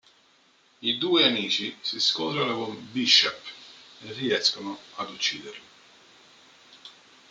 I 0.81 0.97
due 0.97 1.23
amici 1.25 1.77
si 1.81 1.99
scontrano 1.99 2.57
con 2.65 2.87
Bishop 2.91 3.39
e 4.01 4.11
riescono 4.13 4.79
ad 4.95 5.11
ucciderlo. 5.11 5.61